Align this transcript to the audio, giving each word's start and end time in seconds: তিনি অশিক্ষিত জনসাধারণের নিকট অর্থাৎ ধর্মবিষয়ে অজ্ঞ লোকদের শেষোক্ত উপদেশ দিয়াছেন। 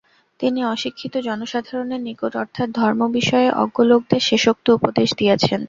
তিনি 0.39 0.59
অশিক্ষিত 0.65 1.13
জনসাধারণের 1.27 2.01
নিকট 2.01 2.31
অর্থাৎ 2.35 2.67
ধর্মবিষয়ে 2.79 3.49
অজ্ঞ 3.61 3.77
লোকদের 3.83 4.21
শেষোক্ত 4.29 4.65
উপদেশ 4.77 5.09
দিয়াছেন। 5.19 5.59